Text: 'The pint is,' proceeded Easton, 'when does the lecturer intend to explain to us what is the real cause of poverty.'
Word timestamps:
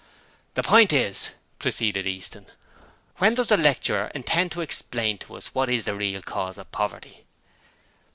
'The 0.55 0.63
pint 0.63 0.91
is,' 0.91 1.29
proceeded 1.59 2.07
Easton, 2.07 2.47
'when 3.17 3.35
does 3.35 3.49
the 3.49 3.55
lecturer 3.55 4.07
intend 4.15 4.51
to 4.51 4.61
explain 4.61 5.19
to 5.19 5.35
us 5.35 5.53
what 5.53 5.69
is 5.69 5.83
the 5.85 5.93
real 5.93 6.23
cause 6.23 6.57
of 6.57 6.71
poverty.' 6.71 7.23